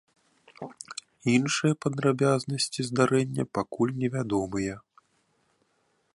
Іншыя 1.33 1.73
падрабязнасці 1.85 2.81
здарэння 2.89 3.43
пакуль 3.59 3.97
невядомыя. 4.05 4.75